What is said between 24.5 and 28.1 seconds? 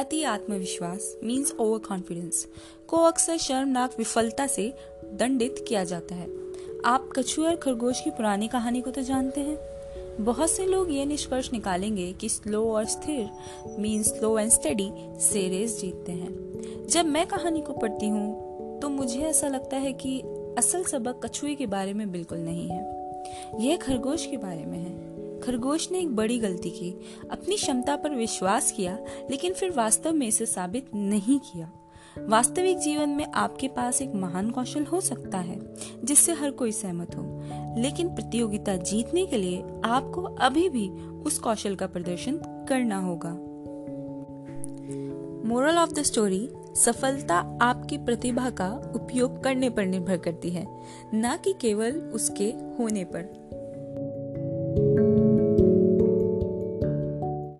में है। खरगोश ने एक बड़ी गलती की। अपनी क्षमता पर